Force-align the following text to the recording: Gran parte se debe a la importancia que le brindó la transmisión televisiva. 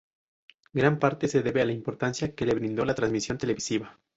Gran 0.73 0.97
parte 0.97 1.27
se 1.27 1.43
debe 1.43 1.61
a 1.61 1.65
la 1.67 1.73
importancia 1.73 2.33
que 2.33 2.47
le 2.47 2.55
brindó 2.55 2.83
la 2.85 2.95
transmisión 2.95 3.37
televisiva. 3.37 3.99